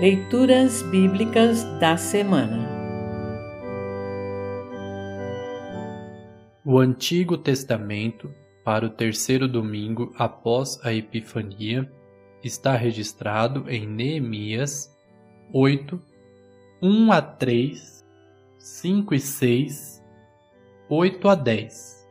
Leituras 0.00 0.82
Bíblicas 0.82 1.62
da 1.78 1.96
Semana 1.96 2.68
O 6.64 6.80
Antigo 6.80 7.38
Testamento, 7.38 8.28
para 8.64 8.84
o 8.84 8.90
terceiro 8.90 9.46
domingo 9.46 10.12
após 10.18 10.84
a 10.84 10.92
Epifania, 10.92 11.88
está 12.42 12.74
registrado 12.74 13.70
em 13.70 13.86
Neemias 13.86 14.92
8, 15.52 16.02
1 16.82 17.12
a 17.12 17.22
3, 17.22 18.04
5 18.58 19.14
e 19.14 19.20
6, 19.20 20.04
8 20.88 21.28
a 21.28 21.34
10. 21.36 22.08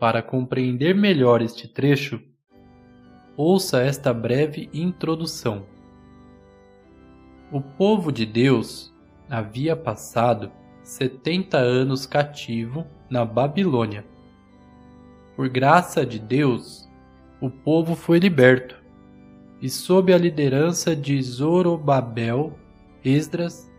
Para 0.00 0.20
compreender 0.20 0.96
melhor 0.96 1.40
este 1.40 1.68
trecho, 1.68 2.20
ouça 3.36 3.82
esta 3.82 4.12
breve 4.12 4.68
introdução. 4.74 5.75
O 7.52 7.60
povo 7.60 8.10
de 8.10 8.26
Deus 8.26 8.92
havia 9.30 9.76
passado 9.76 10.50
setenta 10.82 11.58
anos 11.58 12.04
cativo 12.04 12.84
na 13.08 13.24
Babilônia. 13.24 14.04
Por 15.36 15.48
graça 15.48 16.04
de 16.04 16.18
Deus, 16.18 16.90
o 17.40 17.48
povo 17.48 17.94
foi 17.94 18.18
liberto, 18.18 18.82
e 19.62 19.70
sob 19.70 20.12
a 20.12 20.18
liderança 20.18 20.96
de 20.96 21.22
Zorobabel, 21.22 22.52
Esdras 23.04 23.70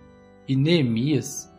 e 0.48 0.56
Neemias, 0.56 1.54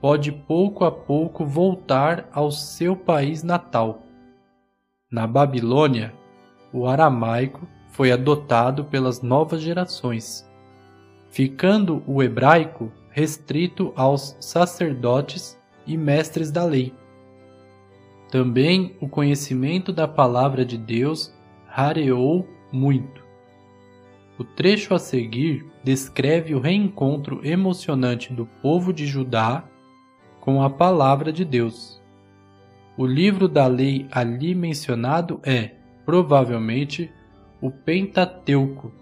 pode 0.00 0.30
pouco 0.30 0.84
a 0.84 0.92
pouco 0.92 1.44
voltar 1.44 2.28
ao 2.32 2.52
seu 2.52 2.94
país 2.94 3.42
natal. 3.42 4.04
Na 5.10 5.26
Babilônia, 5.26 6.14
o 6.72 6.86
aramaico 6.86 7.66
foi 7.88 8.12
adotado 8.12 8.84
pelas 8.84 9.22
novas 9.22 9.60
gerações 9.60 10.47
ficando 11.30 12.02
o 12.06 12.22
hebraico 12.22 12.92
restrito 13.10 13.92
aos 13.96 14.36
sacerdotes 14.40 15.58
e 15.86 15.96
mestres 15.96 16.50
da 16.50 16.64
lei. 16.64 16.94
Também 18.30 18.94
o 19.00 19.08
conhecimento 19.08 19.92
da 19.92 20.06
palavra 20.06 20.64
de 20.64 20.76
Deus 20.76 21.34
rareou 21.66 22.46
muito. 22.70 23.22
O 24.38 24.44
trecho 24.44 24.94
a 24.94 24.98
seguir 24.98 25.66
descreve 25.82 26.54
o 26.54 26.60
reencontro 26.60 27.40
emocionante 27.42 28.32
do 28.32 28.46
povo 28.62 28.92
de 28.92 29.06
Judá 29.06 29.64
com 30.40 30.62
a 30.62 30.70
palavra 30.70 31.32
de 31.32 31.44
Deus. 31.44 32.00
O 32.96 33.06
livro 33.06 33.48
da 33.48 33.66
lei 33.66 34.06
ali 34.10 34.54
mencionado 34.54 35.40
é, 35.42 35.72
provavelmente, 36.04 37.10
o 37.60 37.70
Pentateuco, 37.70 38.92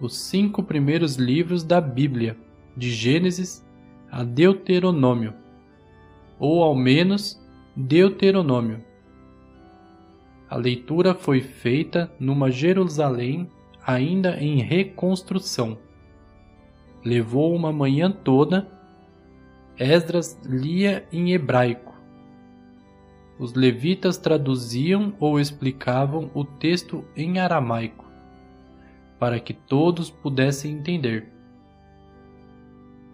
os 0.00 0.16
cinco 0.16 0.62
primeiros 0.62 1.16
livros 1.16 1.62
da 1.62 1.80
Bíblia, 1.80 2.36
de 2.76 2.90
Gênesis 2.90 3.64
a 4.10 4.24
Deuteronômio, 4.24 5.34
ou 6.38 6.62
ao 6.62 6.74
menos 6.74 7.38
Deuteronômio. 7.76 8.82
A 10.48 10.56
leitura 10.56 11.14
foi 11.14 11.40
feita 11.40 12.10
numa 12.18 12.50
Jerusalém 12.50 13.48
ainda 13.86 14.36
em 14.42 14.60
reconstrução. 14.62 15.78
Levou 17.04 17.54
uma 17.54 17.72
manhã 17.72 18.10
toda. 18.10 18.66
Esdras 19.78 20.38
lia 20.44 21.06
em 21.12 21.32
hebraico. 21.32 21.94
Os 23.38 23.54
levitas 23.54 24.18
traduziam 24.18 25.14
ou 25.20 25.38
explicavam 25.38 26.30
o 26.34 26.44
texto 26.44 27.04
em 27.16 27.38
aramaico 27.38 28.09
para 29.20 29.38
que 29.38 29.52
todos 29.52 30.10
pudessem 30.10 30.72
entender. 30.72 31.30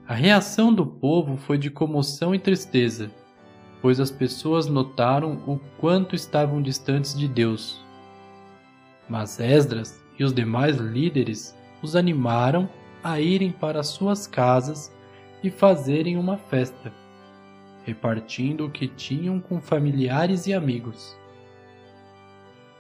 A 0.07 0.15
reação 0.15 0.73
do 0.73 0.87
povo 0.87 1.37
foi 1.37 1.59
de 1.59 1.69
comoção 1.69 2.33
e 2.33 2.39
tristeza, 2.39 3.11
pois 3.83 3.99
as 3.99 4.11
pessoas 4.11 4.69
notaram 4.69 5.43
o 5.49 5.59
quanto 5.79 6.15
estavam 6.15 6.63
distantes 6.63 7.19
de 7.19 7.27
Deus. 7.27 7.85
Mas 9.09 9.41
Esdras 9.41 10.01
e 10.17 10.23
os 10.23 10.33
demais 10.33 10.77
líderes 10.77 11.57
os 11.83 11.97
animaram 11.97 12.69
a 13.03 13.21
irem 13.21 13.51
para 13.51 13.83
suas 13.83 14.29
casas 14.29 14.95
e 15.43 15.51
fazerem 15.51 16.17
uma 16.17 16.37
festa, 16.37 16.93
repartindo 17.85 18.67
o 18.67 18.71
que 18.71 18.87
tinham 18.87 19.41
com 19.41 19.61
familiares 19.61 20.47
e 20.47 20.55
amigos. 20.55 21.17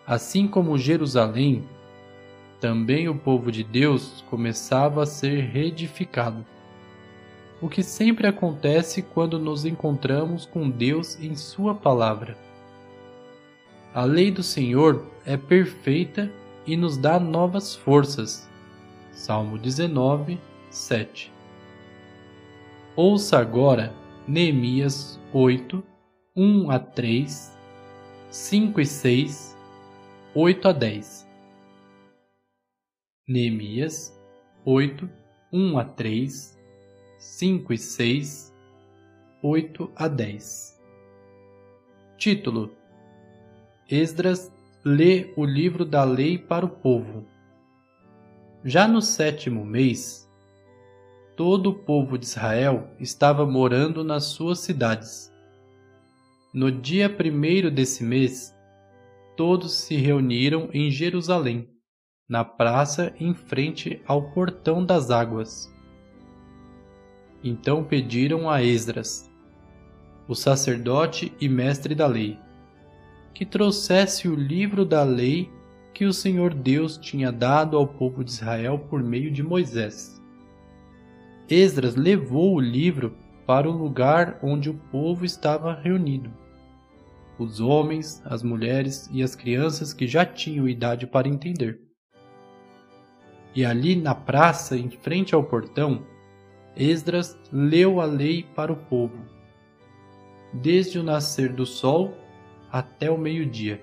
Assim 0.06 0.47
como 0.47 0.79
Jerusalém 0.79 1.65
também 2.66 3.09
o 3.09 3.15
povo 3.15 3.53
de 3.53 3.62
Deus 3.62 4.25
começava 4.28 5.04
a 5.04 5.06
ser 5.06 5.38
reedificado. 5.43 6.44
O 7.62 7.69
que 7.69 7.81
sempre 7.81 8.27
acontece 8.27 9.03
quando 9.03 9.38
nos 9.38 9.65
encontramos 9.65 10.47
com 10.47 10.69
Deus 10.69 11.16
em 11.21 11.37
Sua 11.37 11.76
palavra. 11.76 12.37
A 13.94 14.03
lei 14.03 14.32
do 14.32 14.43
Senhor 14.43 15.06
é 15.25 15.37
perfeita 15.37 16.28
e 16.66 16.76
nos 16.76 16.97
dá 16.97 17.21
novas 17.21 17.76
forças. 17.76 18.50
Salmo 19.12 19.59
19, 19.59 20.37
7. 20.69 21.32
Ouça 22.97 23.38
agora 23.38 23.94
Neemias 24.26 25.21
8, 25.32 25.84
1 26.34 26.69
a 26.72 26.81
3, 26.81 27.56
5 28.28 28.81
e 28.81 28.87
6, 28.87 29.56
8 30.34 30.66
a 30.66 30.72
10. 30.72 31.25
Neemias 33.28 34.16
8, 34.64 35.10
1 35.53 35.78
a 35.81 35.84
3, 35.84 36.56
5 37.19 37.72
e 37.72 37.76
6, 37.76 38.54
8 39.42 39.91
a 39.97 40.06
10. 40.06 40.81
Título: 42.16 42.70
Esdras 43.91 44.53
lê 44.84 45.32
o 45.37 45.44
livro 45.44 45.84
da 45.84 46.04
lei 46.04 46.38
para 46.38 46.64
o 46.64 46.69
povo. 46.69 47.26
Já 48.64 48.87
no 48.87 49.03
sétimo 49.03 49.64
mês, 49.64 50.31
todo 51.34 51.70
o 51.70 51.75
povo 51.75 52.16
de 52.16 52.26
Israel 52.26 52.88
estava 53.00 53.44
morando 53.44 54.04
nas 54.04 54.22
suas 54.26 54.60
cidades. 54.60 55.34
No 56.54 56.70
dia 56.70 57.10
primeiro 57.10 57.72
desse 57.72 58.04
mês, 58.04 58.56
todos 59.37 59.72
se 59.72 59.97
reuniram 59.97 60.70
em 60.72 60.93
Jerusalém 60.93 61.75
na 62.28 62.44
praça 62.44 63.14
em 63.20 63.32
frente 63.34 64.03
ao 64.04 64.31
Portão 64.31 64.84
das 64.84 65.10
Águas. 65.10 65.72
Então 67.42 67.84
pediram 67.84 68.50
a 68.50 68.62
Esdras, 68.64 69.31
o 70.26 70.34
sacerdote 70.34 71.32
e 71.41 71.48
mestre 71.48 71.94
da 71.94 72.06
lei, 72.06 72.37
que 73.32 73.47
trouxesse 73.47 74.28
o 74.28 74.34
livro 74.34 74.84
da 74.84 75.04
lei 75.04 75.48
que 75.94 76.04
o 76.04 76.12
Senhor 76.12 76.53
Deus 76.53 76.98
tinha 76.98 77.31
dado 77.31 77.76
ao 77.76 77.87
povo 77.87 78.25
de 78.25 78.32
Israel 78.32 78.78
por 78.78 79.03
meio 79.03 79.31
de 79.31 79.43
Moisés. 79.43 80.20
Esdras 81.48 81.94
levou 81.94 82.56
o 82.56 82.60
livro 82.60 83.16
para 83.47 83.70
o 83.70 83.72
lugar 83.72 84.41
onde 84.43 84.69
o 84.69 84.75
povo 84.75 85.25
estava 85.25 85.72
reunido. 85.72 86.31
Os 87.38 87.60
homens, 87.60 88.20
as 88.25 88.43
mulheres 88.43 89.08
e 89.12 89.22
as 89.22 89.37
crianças 89.37 89.93
que 89.93 90.08
já 90.08 90.26
tinham 90.26 90.69
idade 90.69 91.06
para 91.06 91.28
entender 91.28 91.86
e 93.56 93.65
ali 93.65 93.97
na 93.97 94.15
praça, 94.15 94.77
em 94.77 94.91
frente 94.91 95.34
ao 95.34 95.43
portão, 95.43 96.05
Esdras 96.77 97.39
leu 97.50 98.03
a 98.03 98.05
lei 98.05 98.43
para 98.55 98.71
o 98.71 98.77
povo, 98.77 99.17
desde 100.53 100.99
o 100.99 101.03
nascer 101.03 101.55
do 101.55 101.65
sol 101.65 102.15
até 102.71 103.11
o 103.11 103.17
meio-dia, 103.17 103.83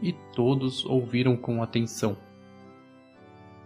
e 0.00 0.12
todos 0.36 0.86
ouviram 0.86 1.36
com 1.36 1.60
atenção. 1.60 2.16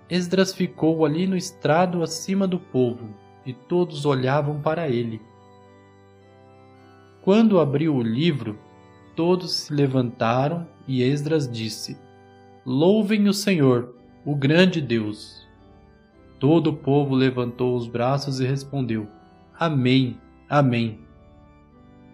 Esdras 0.09 0.55
ficou 0.55 1.05
ali 1.05 1.27
no 1.27 1.37
estrado 1.37 2.03
acima 2.03 2.49
do 2.49 2.59
povo, 2.59 3.11
e 3.45 3.53
todos 3.53 4.07
olhavam 4.07 4.59
para 4.63 4.89
ele. 4.89 5.21
Quando 7.21 7.61
abriu 7.61 7.95
o 7.95 8.03
livro, 8.03 8.59
todos 9.15 9.53
se 9.53 9.75
levantaram 9.75 10.67
e 10.89 11.03
Esdras 11.03 11.51
disse: 11.51 11.99
Louvem 12.65 13.29
o 13.29 13.35
Senhor, 13.35 13.95
o 14.25 14.35
grande 14.35 14.81
Deus. 14.81 15.42
Todo 16.43 16.71
o 16.71 16.77
povo 16.77 17.15
levantou 17.15 17.77
os 17.77 17.87
braços 17.87 18.41
e 18.41 18.45
respondeu: 18.45 19.07
Amém, 19.57 20.19
Amém. 20.49 20.99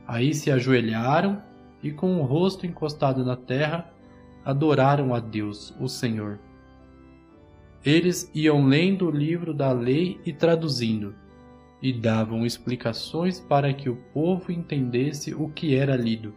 Aí 0.06 0.34
se 0.34 0.50
ajoelharam 0.50 1.40
e, 1.82 1.90
com 1.90 2.20
o 2.20 2.24
rosto 2.24 2.66
encostado 2.66 3.24
na 3.24 3.36
terra, 3.36 3.90
adoraram 4.44 5.14
a 5.14 5.18
Deus, 5.18 5.74
o 5.80 5.88
Senhor. 5.88 6.38
Eles 7.82 8.30
iam 8.34 8.66
lendo 8.66 9.06
o 9.06 9.10
livro 9.10 9.54
da 9.54 9.72
lei 9.72 10.20
e 10.26 10.30
traduzindo, 10.30 11.14
e 11.80 11.90
davam 11.90 12.44
explicações 12.44 13.40
para 13.40 13.72
que 13.72 13.88
o 13.88 13.96
povo 14.12 14.52
entendesse 14.52 15.32
o 15.32 15.48
que 15.48 15.74
era 15.74 15.96
lido. 15.96 16.34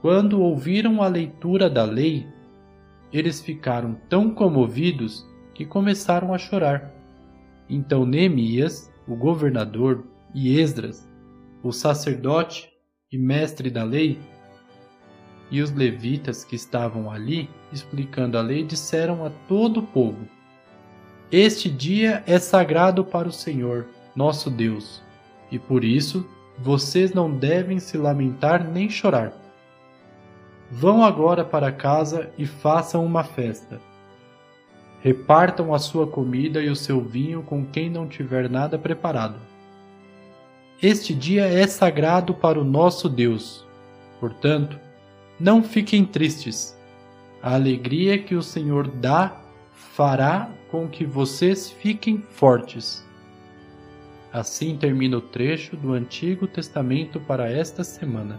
Quando 0.00 0.40
ouviram 0.40 1.00
a 1.00 1.06
leitura 1.06 1.70
da 1.70 1.84
lei, 1.84 2.26
eles 3.12 3.40
ficaram 3.40 3.96
tão 4.08 4.34
comovidos 4.34 5.24
que 5.56 5.64
começaram 5.64 6.34
a 6.34 6.38
chorar. 6.38 6.92
Então 7.66 8.04
Neemias, 8.04 8.92
o 9.08 9.16
governador, 9.16 10.04
e 10.34 10.60
Esdras, 10.60 11.08
o 11.62 11.72
sacerdote 11.72 12.70
e 13.10 13.16
mestre 13.16 13.70
da 13.70 13.82
lei, 13.82 14.18
e 15.50 15.62
os 15.62 15.72
levitas 15.72 16.44
que 16.44 16.56
estavam 16.56 17.10
ali 17.10 17.48
explicando 17.72 18.36
a 18.36 18.42
lei 18.42 18.64
disseram 18.64 19.24
a 19.24 19.30
todo 19.48 19.80
o 19.80 19.86
povo: 19.86 20.28
Este 21.32 21.70
dia 21.70 22.22
é 22.26 22.38
sagrado 22.38 23.02
para 23.02 23.26
o 23.26 23.32
Senhor, 23.32 23.86
nosso 24.14 24.50
Deus, 24.50 25.02
e 25.50 25.58
por 25.58 25.84
isso 25.84 26.28
vocês 26.58 27.14
não 27.14 27.34
devem 27.34 27.78
se 27.78 27.96
lamentar 27.96 28.62
nem 28.62 28.90
chorar. 28.90 29.32
Vão 30.70 31.02
agora 31.02 31.46
para 31.46 31.72
casa 31.72 32.30
e 32.36 32.44
façam 32.44 33.06
uma 33.06 33.24
festa. 33.24 33.80
Repartam 35.00 35.72
a 35.72 35.78
sua 35.78 36.06
comida 36.06 36.62
e 36.62 36.68
o 36.68 36.76
seu 36.76 37.00
vinho 37.00 37.42
com 37.42 37.64
quem 37.64 37.88
não 37.88 38.08
tiver 38.08 38.48
nada 38.50 38.78
preparado. 38.78 39.36
Este 40.82 41.14
dia 41.14 41.46
é 41.46 41.66
sagrado 41.66 42.34
para 42.34 42.60
o 42.60 42.64
nosso 42.64 43.08
Deus. 43.08 43.64
Portanto, 44.20 44.78
não 45.38 45.62
fiquem 45.62 46.04
tristes. 46.04 46.76
A 47.42 47.54
alegria 47.54 48.18
que 48.18 48.34
o 48.34 48.42
Senhor 48.42 48.88
dá 48.88 49.40
fará 49.72 50.50
com 50.70 50.88
que 50.88 51.04
vocês 51.04 51.70
fiquem 51.70 52.18
fortes. 52.30 53.06
Assim 54.32 54.76
termina 54.76 55.16
o 55.16 55.20
trecho 55.20 55.76
do 55.76 55.92
Antigo 55.92 56.46
Testamento 56.46 57.18
para 57.20 57.50
esta 57.50 57.82
semana. 57.84 58.38